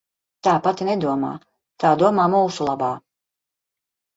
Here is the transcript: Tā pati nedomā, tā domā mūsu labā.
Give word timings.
Tā 0.45 0.53
pati 0.67 0.87
nedomā, 0.87 1.29
tā 1.85 1.91
domā 2.05 2.25
mūsu 2.37 2.67
labā. 2.71 2.91